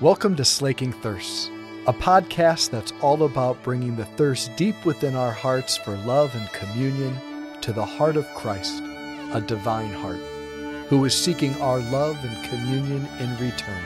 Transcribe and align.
Welcome 0.00 0.36
to 0.36 0.44
Slaking 0.44 0.92
Thirsts, 0.92 1.50
a 1.88 1.92
podcast 1.92 2.70
that's 2.70 2.92
all 3.02 3.24
about 3.24 3.60
bringing 3.64 3.96
the 3.96 4.04
thirst 4.04 4.54
deep 4.54 4.84
within 4.84 5.16
our 5.16 5.32
hearts 5.32 5.76
for 5.76 5.96
love 5.96 6.32
and 6.36 6.48
communion 6.52 7.18
to 7.62 7.72
the 7.72 7.84
heart 7.84 8.16
of 8.16 8.24
Christ, 8.28 8.80
a 8.80 9.42
divine 9.44 9.90
heart, 9.90 10.20
who 10.86 11.04
is 11.04 11.16
seeking 11.16 11.60
our 11.60 11.80
love 11.80 12.16
and 12.24 12.48
communion 12.48 13.08
in 13.18 13.30
return. 13.38 13.82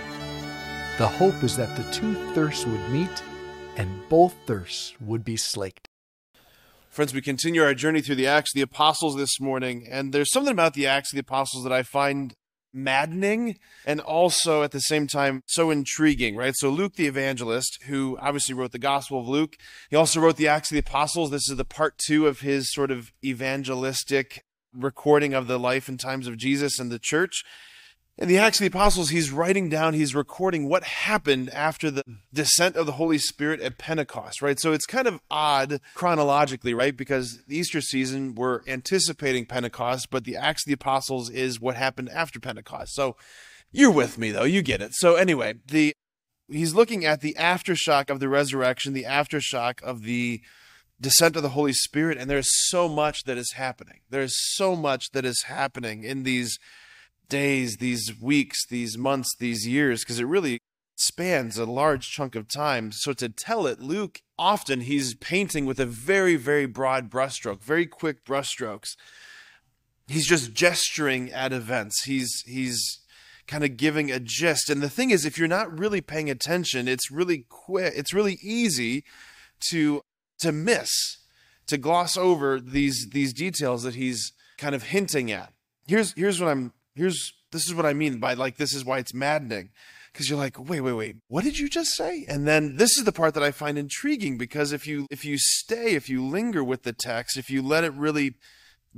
The 0.99 1.09
hope 1.09 1.43
is 1.43 1.57
that 1.57 1.75
the 1.79 1.91
two 1.91 2.13
thirsts 2.35 2.67
would 2.67 2.91
meet 2.91 3.23
and 3.79 4.07
both 4.11 4.35
thirsts 4.47 4.93
would 5.01 5.25
be 5.25 5.39
slaked. 5.39 5.89
Friends, 6.91 7.15
we 7.15 7.23
continue 7.23 7.63
our 7.63 7.73
journey 7.73 8.03
through 8.03 8.17
the 8.17 8.27
Acts 8.27 8.51
of 8.51 8.57
the 8.57 8.61
Apostles 8.61 9.17
this 9.17 9.41
morning, 9.41 9.89
and 9.91 10.13
there's 10.13 10.31
something 10.31 10.53
about 10.53 10.75
the 10.75 10.87
Acts 10.87 11.11
of 11.11 11.17
the 11.17 11.23
Apostles 11.23 11.65
that 11.65 11.73
I 11.73 11.83
find 11.83 12.35
maddening 12.73 13.59
and 13.85 14.01
also 14.01 14.63
at 14.63 14.71
the 14.71 14.81
same 14.81 15.07
time 15.07 15.43
so 15.47 15.71
intriguing, 15.71 16.37
right? 16.37 16.55
So, 16.57 16.69
Luke 16.71 16.97
the 16.97 17.07
evangelist, 17.07 17.79
who 17.87 18.19
obviously 18.21 18.55
wrote 18.55 18.73
the 18.73 18.79
Gospel 18.79 19.21
of 19.21 19.29
Luke, 19.29 19.57
he 19.91 19.97
also 19.97 20.21
wrote 20.21 20.37
the 20.37 20.49
Acts 20.49 20.71
of 20.71 20.75
the 20.75 20.81
Apostles. 20.81 21.31
This 21.31 21.49
is 21.49 21.57
the 21.57 21.65
part 21.65 21.99
two 21.99 22.27
of 22.27 22.41
his 22.41 22.73
sort 22.73 22.91
of 22.91 23.13
evangelistic 23.25 24.45
recording 24.75 25.35
of 25.35 25.47
the 25.47 25.59
life 25.59 25.89
and 25.89 26.01
times 26.01 26.27
of 26.27 26.37
Jesus 26.37 26.79
and 26.79 26.91
the 26.91 26.99
church. 26.99 27.45
In 28.19 28.29
the 28.29 28.37
Acts 28.37 28.59
of 28.59 28.61
the 28.61 28.79
Apostles, 28.79 29.09
he's 29.09 29.33
writing 29.33 29.71
down, 29.71 29.95
he's 29.95 30.15
recording 30.15 30.69
what 30.69 30.85
happened 30.85 31.49
after 31.51 31.91
the 31.91 32.03
descent 32.33 32.77
of 32.77 32.85
the 32.85 32.93
Holy 32.93 33.17
Spirit 33.17 33.61
at 33.61 33.79
Pentecost, 33.79 34.43
right? 34.43 34.61
So 34.61 34.73
it's 34.73 34.85
kind 34.85 35.09
of 35.09 35.19
odd 35.31 35.81
chronologically, 35.95 36.75
right? 36.75 36.95
Because 36.95 37.43
the 37.49 37.57
Easter 37.57 37.81
season, 37.81 38.35
we're 38.35 38.61
anticipating 38.69 39.47
Pentecost, 39.47 40.09
but 40.11 40.25
the 40.25 40.37
Acts 40.37 40.65
of 40.65 40.69
the 40.69 40.75
Apostles 40.75 41.31
is 41.31 41.59
what 41.59 41.77
happened 41.77 42.11
after 42.11 42.39
Pentecost. 42.39 42.95
So 42.95 43.17
you're 43.71 43.91
with 43.91 44.19
me, 44.19 44.31
though. 44.31 44.45
You 44.45 44.61
get 44.61 44.83
it. 44.83 44.93
So 44.93 45.15
anyway, 45.17 45.55
the 45.67 45.95
he's 46.49 46.75
looking 46.75 47.07
at 47.07 47.23
the 47.23 47.35
aftershock 47.39 48.11
of 48.11 48.21
the 48.21 48.29
resurrection, 48.29 48.93
the 48.93 49.05
aftershock 49.05 49.83
of 49.83 50.03
the 50.03 50.43
descent 51.01 51.35
of 51.35 51.43
the 51.43 51.49
Holy 51.51 51.73
Spirit, 51.73 52.19
and 52.19 52.29
there's 52.31 52.69
so 52.69 52.89
much 52.89 53.25
that 53.25 53.39
is 53.39 53.53
happening. 53.53 54.01
There's 54.11 54.37
so 54.55 54.77
much 54.77 55.13
that 55.13 55.25
is 55.25 55.45
happening 55.45 56.05
in 56.05 56.25
these 56.25 56.59
days, 57.33 57.79
these 57.79 58.13
weeks, 58.21 58.67
these 58.67 58.99
months, 58.99 59.35
these 59.39 59.67
years, 59.67 60.05
because 60.05 60.21
it 60.21 60.27
really 60.27 60.59
spans 60.97 61.57
a 61.57 61.65
large 61.65 62.11
chunk 62.11 62.37
of 62.37 62.47
time. 62.47 62.93
So 62.93 63.15
to 63.15 63.31
tell 63.31 63.67
it, 63.67 63.81
Luke 63.81 64.21
often 64.39 64.83
he's 64.83 65.15
painting 65.15 65.65
with 65.65 65.81
a 65.81 65.87
very, 65.87 66.37
very 66.37 66.67
broad 66.67 67.11
brushstroke, 67.11 67.63
very 67.63 67.87
quick 67.87 68.23
brushstrokes. 68.27 68.97
He's 70.07 70.27
just 70.27 70.53
gesturing 70.53 71.33
at 71.33 71.55
events. 71.55 72.05
He's 72.05 72.43
he's 72.45 73.01
kind 73.47 73.65
of 73.65 73.79
giving 73.79 74.11
a 74.11 74.21
gist. 74.21 74.69
And 74.69 74.83
the 74.83 74.91
thing 74.91 75.11
is, 75.11 75.25
if 75.25 75.39
you're 75.39 75.49
not 75.49 75.79
really 75.79 76.03
paying 76.03 76.29
attention, 76.29 76.87
it's 76.87 77.11
really 77.11 77.47
quick. 77.49 77.95
It's 77.97 78.13
really 78.13 78.39
easy 78.43 79.05
to 79.71 80.03
to 80.41 80.53
miss, 80.53 80.91
to 81.69 81.79
gloss 81.79 82.19
over 82.19 82.61
these 82.61 83.09
these 83.13 83.33
details 83.33 83.85
that 83.85 83.95
he's 83.95 84.33
kind 84.59 84.75
of 84.75 84.83
hinting 84.85 85.33
at. 85.33 85.55
Here's 85.87 86.13
here's 86.13 86.39
what 86.39 86.51
I'm 86.51 86.73
here's 86.95 87.33
this 87.51 87.67
is 87.67 87.75
what 87.75 87.87
I 87.87 87.93
mean 87.93 88.19
by 88.19 88.35
like 88.35 88.57
this 88.57 88.75
is 88.75 88.85
why 88.85 88.99
it's 88.99 89.15
maddening. 89.15 89.71
Because 90.13 90.29
you're 90.29 90.39
like 90.39 90.59
wait 90.59 90.81
wait 90.81 90.93
wait 90.93 91.17
what 91.29 91.45
did 91.45 91.59
you 91.59 91.69
just 91.69 91.95
say? 91.97 92.25
And 92.29 92.47
then 92.47 92.77
this 92.77 92.97
is 92.99 93.05
the 93.05 93.13
part 93.13 93.35
that 93.35 93.43
I 93.43 93.51
find 93.51 93.79
intriguing 93.79 94.39
because 94.39 94.73
if 94.73 94.87
you 94.87 95.07
if 95.11 95.25
you 95.25 95.39
stay 95.39 95.95
if 95.95 96.09
you 96.09 96.25
linger 96.25 96.63
with 96.65 96.83
the 96.83 96.93
text 96.93 97.37
if 97.37 97.51
you 97.51 97.63
let 97.63 97.85
it 97.85 97.93
really 97.95 98.35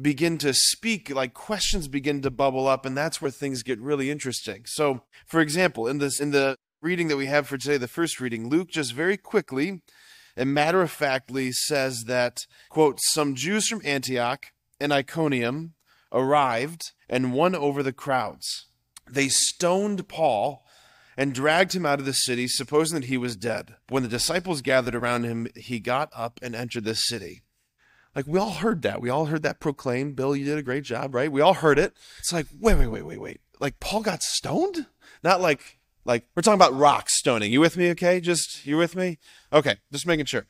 begin 0.01 0.39
to 0.39 0.53
speak 0.53 1.11
like 1.11 1.35
questions 1.35 1.87
begin 1.87 2.21
to 2.23 2.31
bubble 2.31 2.67
up 2.67 2.85
and 2.85 2.97
that's 2.97 3.23
where 3.23 3.31
things 3.31 3.63
get 3.63 3.81
really 3.81 4.11
interesting. 4.11 4.63
So 4.67 5.03
for 5.27 5.41
example 5.41 5.87
in 5.87 5.99
this 5.99 6.21
in 6.21 6.31
the 6.31 6.57
reading 6.83 7.09
that 7.09 7.17
we 7.17 7.27
have 7.27 7.47
for 7.47 7.57
today 7.57 7.77
the 7.77 7.89
first 7.89 8.21
reading 8.21 8.49
Luke 8.49 8.69
just 8.69 8.93
very 8.93 9.17
quickly 9.17 9.83
and 10.37 10.53
matter 10.53 10.83
of 10.83 10.91
factly 10.91 11.53
says 11.53 12.05
that 12.05 12.47
quote 12.69 12.99
some 13.13 13.37
Jews 13.37 13.69
from 13.69 13.81
Antioch 13.85 14.47
and 14.81 14.93
Iconium 14.93 15.75
arrived 16.15 16.93
and 17.11 17.35
won 17.35 17.55
over 17.55 17.83
the 17.83 17.93
crowds. 17.93 18.67
They 19.11 19.29
stoned 19.29 20.09
Paul 20.09 20.65
and 21.17 21.35
dragged 21.35 21.75
him 21.75 21.85
out 21.85 22.01
of 22.01 22.07
the 22.07 22.13
city, 22.13 22.49
supposing 22.49 22.99
that 22.99 23.07
he 23.07 23.19
was 23.19 23.37
dead. 23.37 23.77
When 23.89 24.03
the 24.03 24.09
disciples 24.09 24.63
gathered 24.63 24.95
around 24.95 25.25
him, 25.25 25.49
he 25.55 25.79
got 25.79 26.11
up 26.15 26.41
and 26.43 26.55
entered 26.55 26.85
the 26.85 26.95
city. 26.95 27.43
Like, 28.17 28.27
we 28.27 28.39
all 28.39 28.53
heard 28.53 28.83
that. 28.83 29.01
We 29.01 29.11
all 29.11 29.27
heard 29.27 29.43
that 29.43 29.61
proclaimed. 29.61 30.17
Bill, 30.17 30.35
you 30.35 30.45
did 30.45 30.59
a 30.59 30.63
great 30.63 30.85
job, 30.85 31.15
right? 31.15 31.31
We 31.31 31.41
all 31.41 31.55
heard 31.55 31.79
it. 31.79 31.97
It's 32.19 32.33
like, 32.33 32.47
wait, 32.59 32.79
wait, 32.79 32.87
wait, 32.87 33.05
wait, 33.05 33.21
wait. 33.21 33.41
Like, 33.61 33.81
Paul 33.81 34.03
got 34.03 34.23
stoned? 34.23 34.87
Not 35.23 35.41
like, 35.41 35.79
like, 36.05 36.27
we're 36.35 36.43
talking 36.43 36.61
about 36.61 36.75
rock 36.75 37.09
stoning. 37.09 37.53
You 37.53 37.61
with 37.61 37.77
me, 37.77 37.91
okay? 37.91 38.21
Just, 38.21 38.65
you 38.67 38.77
with 38.77 38.95
me? 38.95 39.19
Okay, 39.53 39.77
just 39.93 40.07
making 40.07 40.27
sure. 40.27 40.47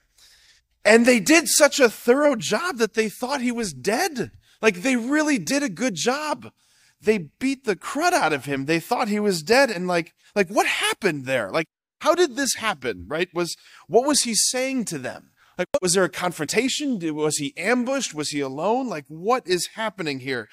And 0.85 1.07
they 1.07 1.21
did 1.21 1.49
such 1.49 1.81
a 1.81 1.89
thorough 1.89 2.37
job 2.37 2.77
that 2.77 2.95
they 2.95 3.09
thought 3.09 3.41
he 3.41 3.53
was 3.53 3.73
dead. 3.73 4.33
Like 4.65 4.81
they 4.81 4.97
really 4.97 5.37
did 5.37 5.63
a 5.63 5.69
good 5.69 5.95
job. 5.95 6.51
They 6.99 7.19
beat 7.19 7.65
the 7.67 7.77
crud 7.77 8.15
out 8.15 8.33
of 8.33 8.47
him. 8.47 8.65
They 8.65 8.81
thought 8.81 9.09
he 9.09 9.21
was 9.21 9.43
dead 9.43 9.71
and 9.71 9.87
like 9.87 10.15
like 10.35 10.49
what 10.49 10.67
happened 10.67 11.27
there? 11.27 11.51
Like 11.51 11.67
how 12.01 12.15
did 12.15 12.35
this 12.35 12.55
happen? 12.55 13.05
Right? 13.07 13.29
Was 13.35 13.57
what 13.89 14.07
was 14.07 14.23
he 14.23 14.35
saying 14.35 14.87
to 14.87 14.97
them? 14.97 15.33
Like 15.59 15.69
was 15.83 15.93
there 15.93 16.05
a 16.05 16.09
confrontation? 16.09 16.99
Was 17.15 17.37
he 17.37 17.53
ambushed? 17.59 18.15
Was 18.15 18.31
he 18.31 18.41
alone? 18.41 18.89
Like 18.89 19.05
what 19.09 19.47
is 19.47 19.69
happening 19.75 20.21
here? 20.21 20.49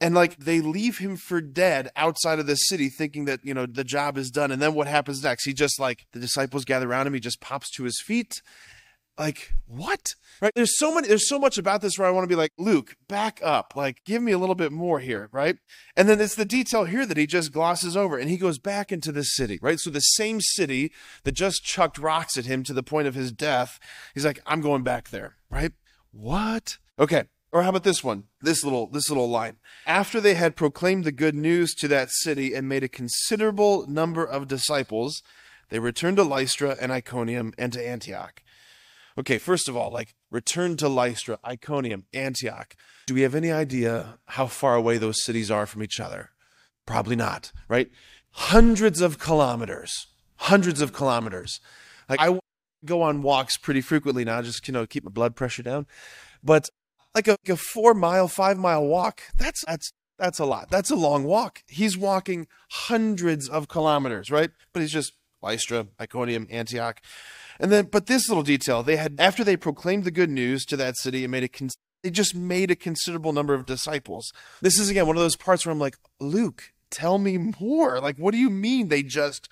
And 0.00 0.14
like 0.14 0.36
they 0.36 0.60
leave 0.60 0.98
him 0.98 1.16
for 1.16 1.40
dead 1.40 1.90
outside 1.96 2.38
of 2.38 2.46
the 2.46 2.54
city, 2.54 2.88
thinking 2.88 3.24
that, 3.24 3.40
you 3.42 3.52
know, 3.52 3.66
the 3.66 3.82
job 3.82 4.16
is 4.16 4.30
done. 4.30 4.52
And 4.52 4.62
then 4.62 4.74
what 4.74 4.86
happens 4.86 5.24
next? 5.24 5.44
He 5.44 5.52
just 5.52 5.80
like 5.80 6.06
the 6.12 6.20
disciples 6.20 6.64
gather 6.64 6.88
around 6.88 7.08
him, 7.08 7.14
he 7.14 7.20
just 7.20 7.40
pops 7.40 7.68
to 7.72 7.82
his 7.82 8.00
feet 8.00 8.42
like 9.18 9.52
what? 9.66 10.14
Right. 10.40 10.52
There's 10.54 10.78
so 10.78 10.94
many 10.94 11.08
there's 11.08 11.28
so 11.28 11.38
much 11.38 11.56
about 11.56 11.80
this 11.80 11.98
where 11.98 12.06
i 12.06 12.10
want 12.10 12.24
to 12.24 12.28
be 12.28 12.34
like 12.34 12.52
luke 12.58 12.96
back 13.08 13.40
up. 13.42 13.74
Like 13.74 14.04
give 14.04 14.22
me 14.22 14.32
a 14.32 14.38
little 14.38 14.54
bit 14.54 14.72
more 14.72 15.00
here 15.00 15.28
right? 15.32 15.56
And 15.96 16.08
then 16.08 16.20
it's 16.20 16.34
the 16.34 16.44
detail 16.44 16.84
here 16.84 17.06
that 17.06 17.16
he 17.16 17.26
just 17.26 17.52
glosses 17.52 17.96
over 17.96 18.18
and 18.18 18.28
he 18.28 18.36
goes 18.36 18.58
back 18.58 18.92
into 18.92 19.12
the 19.12 19.24
city 19.24 19.58
right? 19.62 19.78
So 19.78 19.90
the 19.90 20.00
same 20.00 20.40
city 20.40 20.92
that 21.24 21.32
just 21.32 21.64
chucked 21.64 21.98
rocks 21.98 22.36
at 22.36 22.46
him 22.46 22.62
to 22.64 22.72
the 22.72 22.82
point 22.82 23.08
of 23.08 23.14
his 23.14 23.32
death 23.32 23.78
he's 24.14 24.24
like 24.24 24.40
i'm 24.46 24.60
going 24.60 24.82
back 24.82 25.10
there 25.10 25.36
right? 25.50 25.72
What? 26.12 26.78
Okay 26.98 27.24
or 27.52 27.62
how 27.62 27.70
about 27.70 27.84
this 27.84 28.04
one? 28.04 28.24
This 28.42 28.62
little 28.62 28.86
this 28.86 29.08
little 29.08 29.30
line. 29.30 29.56
After 29.86 30.20
they 30.20 30.34
had 30.34 30.56
proclaimed 30.56 31.04
the 31.04 31.12
good 31.12 31.34
news 31.34 31.74
to 31.76 31.88
that 31.88 32.10
city 32.10 32.52
and 32.52 32.68
made 32.68 32.84
a 32.84 32.88
considerable 32.88 33.86
number 33.86 34.24
of 34.24 34.48
disciples 34.48 35.22
they 35.68 35.78
returned 35.78 36.16
to 36.16 36.22
lystra 36.22 36.76
and 36.80 36.92
iconium 36.92 37.52
and 37.58 37.72
to 37.72 37.86
antioch 37.86 38.42
Okay, 39.18 39.38
first 39.38 39.68
of 39.68 39.76
all, 39.76 39.90
like 39.90 40.14
return 40.30 40.76
to 40.76 40.88
Lystra, 40.88 41.38
Iconium, 41.44 42.04
Antioch. 42.12 42.76
Do 43.06 43.14
we 43.14 43.22
have 43.22 43.34
any 43.34 43.50
idea 43.50 44.18
how 44.26 44.46
far 44.46 44.74
away 44.74 44.98
those 44.98 45.24
cities 45.24 45.50
are 45.50 45.66
from 45.66 45.82
each 45.82 46.00
other? 46.00 46.30
Probably 46.84 47.16
not, 47.16 47.52
right? 47.68 47.90
Hundreds 48.32 49.00
of 49.00 49.18
kilometers, 49.18 50.08
hundreds 50.36 50.80
of 50.80 50.92
kilometers. 50.92 51.60
Like 52.08 52.20
I 52.20 52.38
go 52.84 53.02
on 53.02 53.22
walks 53.22 53.56
pretty 53.56 53.80
frequently 53.80 54.24
now, 54.24 54.42
just 54.42 54.68
you 54.68 54.72
know, 54.72 54.86
keep 54.86 55.04
my 55.04 55.10
blood 55.10 55.34
pressure 55.34 55.62
down. 55.62 55.86
But 56.42 56.68
like 57.14 57.26
a, 57.26 57.32
like 57.32 57.48
a 57.48 57.56
four 57.56 57.94
mile, 57.94 58.28
five 58.28 58.58
mile 58.58 58.84
walk, 58.84 59.22
that's 59.38 59.64
that's 59.66 59.92
that's 60.18 60.38
a 60.38 60.44
lot. 60.44 60.70
That's 60.70 60.90
a 60.90 60.96
long 60.96 61.24
walk. 61.24 61.62
He's 61.66 61.96
walking 61.96 62.46
hundreds 62.70 63.48
of 63.48 63.68
kilometers, 63.68 64.30
right? 64.30 64.50
But 64.72 64.82
he's 64.82 64.92
just 64.92 65.12
Lystra, 65.42 65.88
Iconium, 66.00 66.46
Antioch. 66.50 67.00
And 67.58 67.72
then, 67.72 67.88
but 67.90 68.06
this 68.06 68.28
little 68.28 68.42
detail, 68.42 68.82
they 68.82 68.96
had, 68.96 69.16
after 69.18 69.44
they 69.44 69.56
proclaimed 69.56 70.04
the 70.04 70.10
good 70.10 70.30
news 70.30 70.64
to 70.66 70.76
that 70.76 70.96
city 70.96 71.24
and 71.24 71.30
made 71.30 71.44
a, 71.44 71.48
con- 71.48 71.70
they 72.02 72.10
just 72.10 72.34
made 72.34 72.70
a 72.70 72.76
considerable 72.76 73.32
number 73.32 73.54
of 73.54 73.66
disciples. 73.66 74.32
This 74.60 74.78
is 74.78 74.90
again 74.90 75.06
one 75.06 75.16
of 75.16 75.22
those 75.22 75.36
parts 75.36 75.64
where 75.64 75.72
I'm 75.72 75.78
like, 75.78 75.96
Luke, 76.20 76.72
tell 76.90 77.18
me 77.18 77.38
more. 77.60 78.00
Like, 78.00 78.18
what 78.18 78.32
do 78.32 78.38
you 78.38 78.50
mean 78.50 78.88
they 78.88 79.02
just 79.02 79.48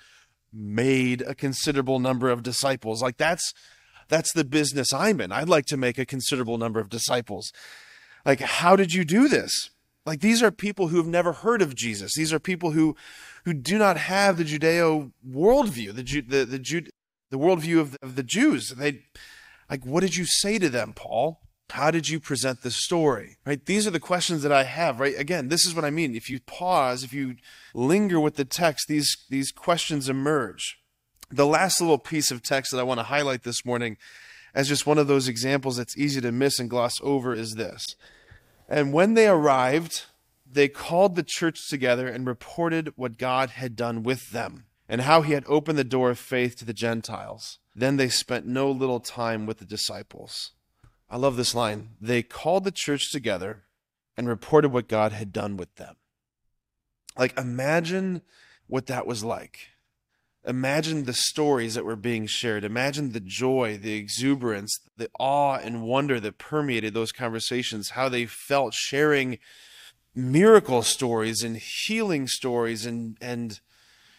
made 0.53 1.21
a 1.21 1.35
considerable 1.35 1.99
number 1.99 2.29
of 2.29 2.43
disciples? 2.43 3.01
Like, 3.01 3.17
that's, 3.17 3.53
that's 4.07 4.31
the 4.33 4.45
business 4.45 4.93
I'm 4.93 5.19
in. 5.19 5.31
I'd 5.31 5.49
like 5.49 5.65
to 5.67 5.77
make 5.77 5.97
a 5.97 6.05
considerable 6.05 6.57
number 6.57 6.79
of 6.79 6.89
disciples. 6.89 7.51
Like, 8.25 8.39
how 8.39 8.75
did 8.75 8.93
you 8.93 9.03
do 9.03 9.27
this? 9.27 9.71
Like 10.05 10.19
these 10.19 10.43
are 10.43 10.51
people 10.51 10.89
who 10.89 10.97
have 10.97 11.07
never 11.07 11.33
heard 11.33 11.61
of 11.61 11.75
Jesus. 11.75 12.13
These 12.15 12.31
are 12.31 12.39
people 12.39 12.71
who, 12.71 12.95
who 13.43 13.53
do 13.53 13.77
not 13.77 13.97
have 13.97 14.37
the 14.37 14.43
Judeo 14.43 15.11
worldview, 15.27 15.95
the 15.95 16.21
the 16.21 16.45
the, 16.45 16.59
Jude, 16.59 16.91
the 17.35 17.45
worldview 17.45 17.81
of, 17.81 17.97
of 18.01 18.15
the 18.15 18.23
Jews. 18.23 18.69
They, 18.69 19.01
like, 19.69 19.85
what 19.85 20.01
did 20.01 20.15
you 20.15 20.25
say 20.25 20.57
to 20.57 20.69
them, 20.69 20.93
Paul? 20.93 21.41
How 21.71 21.91
did 21.91 22.07
you 22.07 22.19
present 22.19 22.61
the 22.61 22.71
story? 22.71 23.35
Right? 23.45 23.65
These 23.65 23.85
are 23.85 23.91
the 23.91 23.99
questions 23.99 24.41
that 24.43 24.51
I 24.51 24.63
have, 24.63 24.99
right? 25.01 25.17
Again, 25.17 25.49
this 25.49 25.65
is 25.65 25.75
what 25.75 25.83
I 25.83 25.89
mean. 25.89 26.15
If 26.15 26.29
you 26.29 26.39
pause, 26.39 27.03
if 27.03 27.11
you 27.11 27.35
linger 27.73 28.19
with 28.19 28.35
the 28.35 28.45
text, 28.45 28.87
these, 28.87 29.17
these 29.29 29.51
questions 29.51 30.07
emerge. 30.07 30.77
The 31.29 31.45
last 31.45 31.81
little 31.81 31.97
piece 31.97 32.31
of 32.31 32.41
text 32.41 32.71
that 32.71 32.79
I 32.79 32.83
want 32.83 32.99
to 32.99 33.05
highlight 33.05 33.43
this 33.43 33.65
morning 33.65 33.97
as 34.53 34.69
just 34.69 34.87
one 34.87 34.97
of 34.97 35.07
those 35.07 35.27
examples 35.27 35.75
that's 35.75 35.97
easy 35.97 36.21
to 36.21 36.31
miss 36.31 36.59
and 36.59 36.69
gloss 36.69 36.93
over 37.01 37.33
is 37.33 37.55
this. 37.55 37.83
And 38.69 38.93
when 38.93 39.15
they 39.15 39.27
arrived, 39.27 40.03
they 40.49 40.69
called 40.69 41.15
the 41.15 41.23
church 41.23 41.67
together 41.67 42.07
and 42.07 42.25
reported 42.25 42.93
what 42.95 43.17
God 43.17 43.49
had 43.49 43.75
done 43.75 44.03
with 44.03 44.29
them. 44.29 44.65
And 44.87 45.01
how 45.01 45.21
he 45.21 45.33
had 45.33 45.43
opened 45.47 45.77
the 45.77 45.83
door 45.83 46.09
of 46.09 46.19
faith 46.19 46.57
to 46.57 46.65
the 46.65 46.73
Gentiles. 46.73 47.59
Then 47.75 47.97
they 47.97 48.09
spent 48.09 48.45
no 48.45 48.69
little 48.69 48.99
time 48.99 49.45
with 49.45 49.57
the 49.57 49.65
disciples. 49.65 50.51
I 51.09 51.17
love 51.17 51.37
this 51.37 51.55
line. 51.55 51.89
They 51.99 52.23
called 52.23 52.63
the 52.63 52.71
church 52.71 53.11
together 53.11 53.63
and 54.17 54.27
reported 54.27 54.69
what 54.69 54.87
God 54.87 55.11
had 55.11 55.33
done 55.33 55.57
with 55.57 55.75
them. 55.75 55.95
Like, 57.17 57.37
imagine 57.37 58.21
what 58.67 58.87
that 58.87 59.07
was 59.07 59.23
like. 59.23 59.69
Imagine 60.47 61.05
the 61.05 61.13
stories 61.13 61.73
that 61.73 61.85
were 61.85 61.95
being 61.95 62.27
shared. 62.27 62.63
Imagine 62.63 63.11
the 63.11 63.19
joy, 63.19 63.77
the 63.77 63.95
exuberance, 63.95 64.79
the 64.95 65.09
awe 65.19 65.55
and 65.55 65.81
wonder 65.81 66.19
that 66.19 66.37
permeated 66.37 66.93
those 66.93 67.11
conversations, 67.11 67.91
how 67.91 68.09
they 68.09 68.25
felt 68.25 68.73
sharing 68.73 69.39
miracle 70.13 70.83
stories 70.83 71.43
and 71.43 71.57
healing 71.57 72.27
stories 72.27 72.85
and, 72.85 73.17
and 73.19 73.59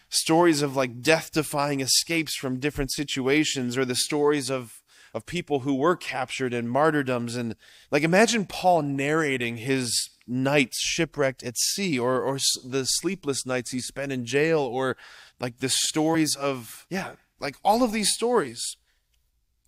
stories 0.09 0.61
of 0.61 0.75
like 0.75 1.01
death 1.01 1.31
defying 1.31 1.79
escapes 1.79 2.35
from 2.35 2.59
different 2.59 2.91
situations 2.91 3.77
or 3.77 3.85
the 3.85 3.95
stories 3.95 4.49
of 4.49 4.81
of 5.13 5.25
people 5.25 5.61
who 5.61 5.73
were 5.73 5.95
captured 5.95 6.53
and 6.53 6.69
martyrdoms 6.69 7.35
and 7.35 7.55
like 7.91 8.03
imagine 8.03 8.45
Paul 8.45 8.83
narrating 8.83 9.57
his 9.57 10.09
nights 10.27 10.79
shipwrecked 10.79 11.43
at 11.43 11.57
sea 11.57 11.97
or 11.97 12.21
or 12.21 12.37
the 12.63 12.85
sleepless 12.85 13.45
nights 13.45 13.71
he 13.71 13.79
spent 13.79 14.11
in 14.11 14.25
jail 14.25 14.59
or 14.59 14.97
like 15.39 15.59
the 15.59 15.69
stories 15.69 16.35
of 16.35 16.85
yeah 16.89 17.13
like 17.39 17.55
all 17.63 17.83
of 17.83 17.91
these 17.91 18.13
stories. 18.13 18.77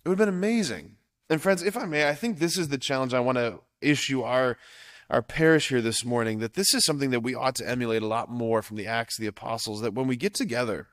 It 0.04 0.08
would 0.08 0.18
have 0.18 0.26
been 0.26 0.34
amazing. 0.34 0.96
And 1.28 1.40
friends 1.40 1.62
if 1.62 1.76
i 1.76 1.84
may 1.84 2.08
i 2.08 2.14
think 2.14 2.38
this 2.38 2.58
is 2.58 2.68
the 2.68 2.78
challenge 2.78 3.14
i 3.14 3.20
want 3.20 3.38
to 3.38 3.60
issue 3.80 4.22
our 4.22 4.56
our 5.10 5.22
parish 5.22 5.68
here 5.68 5.82
this 5.82 6.04
morning 6.04 6.38
that 6.38 6.54
this 6.54 6.72
is 6.72 6.84
something 6.84 7.10
that 7.10 7.20
we 7.20 7.34
ought 7.34 7.56
to 7.56 7.68
emulate 7.68 8.02
a 8.02 8.06
lot 8.06 8.30
more 8.30 8.62
from 8.62 8.76
the 8.76 8.86
Acts 8.86 9.18
of 9.18 9.22
the 9.22 9.28
Apostles. 9.28 9.80
That 9.80 9.92
when 9.92 10.06
we 10.06 10.16
get 10.16 10.34
together 10.34 10.88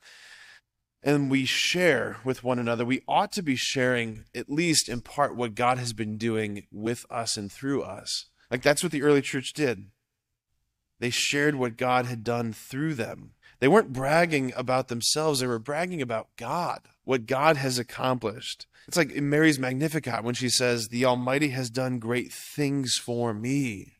and 1.03 1.29
we 1.29 1.45
share 1.45 2.17
with 2.23 2.43
one 2.43 2.57
another, 2.57 2.83
we 2.83 3.03
ought 3.07 3.31
to 3.33 3.43
be 3.43 3.55
sharing, 3.55 4.25
at 4.33 4.49
least 4.49 4.89
in 4.89 5.01
part, 5.01 5.35
what 5.35 5.53
God 5.53 5.77
has 5.77 5.93
been 5.93 6.17
doing 6.17 6.65
with 6.71 7.05
us 7.11 7.37
and 7.37 7.51
through 7.51 7.83
us. 7.83 8.25
Like 8.49 8.63
that's 8.63 8.81
what 8.81 8.91
the 8.91 9.03
early 9.03 9.21
church 9.21 9.53
did. 9.53 9.91
They 10.99 11.11
shared 11.11 11.55
what 11.55 11.77
God 11.77 12.07
had 12.07 12.23
done 12.23 12.53
through 12.53 12.95
them. 12.95 13.33
They 13.59 13.67
weren't 13.67 13.93
bragging 13.93 14.51
about 14.55 14.87
themselves, 14.87 15.39
they 15.39 15.47
were 15.47 15.59
bragging 15.59 16.01
about 16.01 16.29
God, 16.37 16.81
what 17.03 17.27
God 17.27 17.57
has 17.57 17.77
accomplished. 17.77 18.65
It's 18.87 18.97
like 18.97 19.11
in 19.11 19.29
Mary's 19.29 19.59
Magnificat 19.59 20.23
when 20.23 20.33
she 20.33 20.49
says, 20.49 20.87
The 20.87 21.05
Almighty 21.05 21.49
has 21.49 21.69
done 21.69 21.99
great 21.99 22.31
things 22.31 22.95
for 22.95 23.33
me. 23.33 23.96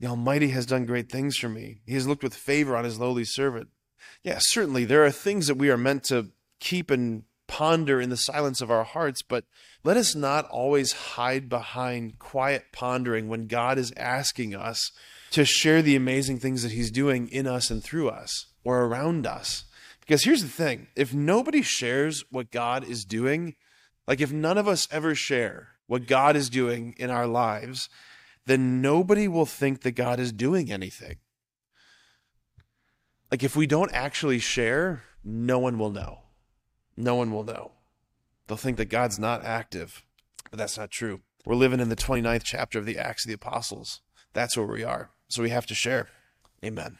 The 0.00 0.06
Almighty 0.06 0.48
has 0.48 0.66
done 0.66 0.86
great 0.86 1.12
things 1.12 1.36
for 1.36 1.48
me. 1.48 1.82
He 1.86 1.94
has 1.94 2.08
looked 2.08 2.22
with 2.22 2.34
favor 2.34 2.74
on 2.74 2.84
his 2.84 2.98
lowly 2.98 3.24
servant. 3.24 3.68
Yes, 4.24 4.34
yeah, 4.34 4.38
certainly 4.42 4.84
there 4.84 5.04
are 5.04 5.10
things 5.10 5.46
that 5.46 5.56
we 5.56 5.70
are 5.70 5.76
meant 5.76 6.04
to 6.04 6.30
keep 6.58 6.90
and 6.90 7.24
ponder 7.46 8.00
in 8.00 8.10
the 8.10 8.16
silence 8.16 8.60
of 8.60 8.70
our 8.70 8.84
hearts, 8.84 9.22
but 9.22 9.44
let 9.84 9.96
us 9.96 10.14
not 10.14 10.48
always 10.48 10.92
hide 10.92 11.48
behind 11.48 12.18
quiet 12.18 12.66
pondering 12.72 13.28
when 13.28 13.46
God 13.46 13.76
is 13.76 13.92
asking 13.96 14.54
us 14.54 14.92
to 15.32 15.44
share 15.44 15.82
the 15.82 15.96
amazing 15.96 16.38
things 16.38 16.62
that 16.62 16.72
He's 16.72 16.90
doing 16.90 17.28
in 17.28 17.46
us 17.46 17.70
and 17.70 17.82
through 17.82 18.08
us 18.08 18.46
or 18.64 18.84
around 18.84 19.26
us. 19.26 19.64
Because 20.00 20.24
here's 20.24 20.42
the 20.42 20.48
thing 20.48 20.86
if 20.96 21.12
nobody 21.12 21.60
shares 21.60 22.24
what 22.30 22.50
God 22.50 22.84
is 22.84 23.04
doing, 23.04 23.56
like 24.06 24.20
if 24.20 24.32
none 24.32 24.56
of 24.56 24.68
us 24.68 24.86
ever 24.90 25.14
share 25.14 25.68
what 25.86 26.06
God 26.06 26.36
is 26.36 26.48
doing 26.48 26.94
in 26.98 27.10
our 27.10 27.26
lives, 27.26 27.88
then 28.50 28.82
nobody 28.82 29.28
will 29.28 29.46
think 29.46 29.82
that 29.82 29.92
God 29.92 30.18
is 30.18 30.32
doing 30.32 30.72
anything. 30.72 31.18
Like 33.30 33.44
if 33.44 33.54
we 33.54 33.66
don't 33.66 33.92
actually 33.92 34.40
share, 34.40 35.04
no 35.22 35.60
one 35.60 35.78
will 35.78 35.90
know. 35.90 36.22
No 36.96 37.14
one 37.14 37.30
will 37.30 37.44
know. 37.44 37.72
They'll 38.46 38.56
think 38.56 38.76
that 38.78 38.86
God's 38.86 39.20
not 39.20 39.44
active, 39.44 40.04
but 40.50 40.58
that's 40.58 40.76
not 40.76 40.90
true. 40.90 41.20
We're 41.46 41.54
living 41.54 41.78
in 41.78 41.90
the 41.90 41.96
29th 41.96 42.42
chapter 42.42 42.80
of 42.80 42.86
the 42.86 42.98
Acts 42.98 43.24
of 43.24 43.28
the 43.28 43.34
Apostles. 43.34 44.00
That's 44.32 44.56
where 44.56 44.66
we 44.66 44.82
are. 44.82 45.10
So 45.28 45.42
we 45.42 45.50
have 45.50 45.66
to 45.66 45.74
share. 45.74 46.08
Amen. 46.64 46.98